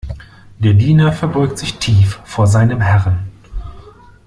[0.57, 3.19] Der Diener verbeugt sich tief vor seinem Herrn.